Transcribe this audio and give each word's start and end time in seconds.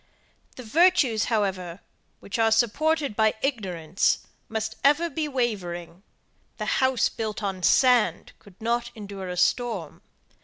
The 0.55 0.63
virtues, 0.63 1.25
however, 1.25 1.79
which 2.21 2.39
are 2.39 2.51
supported 2.51 3.15
by 3.15 3.35
ignorance, 3.43 4.25
must 4.49 4.75
ever 4.83 5.11
be 5.11 5.27
wavering 5.27 6.01
the 6.57 6.65
house 6.81 7.07
built 7.07 7.43
on 7.43 7.61
sand 7.61 8.31
could 8.39 8.59
not 8.59 8.89
endure 8.95 9.29
a 9.29 9.37
storm. 9.37 10.01